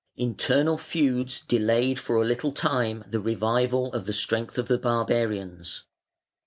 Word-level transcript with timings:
Internal 0.17 0.79
feuds 0.79 1.41
delayed 1.41 1.99
for 1.99 2.15
a 2.15 2.25
little 2.25 2.51
time 2.51 3.03
the 3.07 3.19
revival 3.19 3.93
of 3.93 4.07
the 4.07 4.13
strength 4.13 4.57
of 4.57 4.67
the 4.67 4.79
barbarians. 4.79 5.83